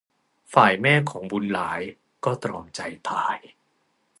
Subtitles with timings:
[0.53, 1.81] ฝ่ายแม่ของบุญหลาย
[2.23, 3.37] ก็ตรอมใจตาย